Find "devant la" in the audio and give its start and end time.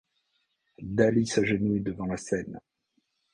1.81-2.17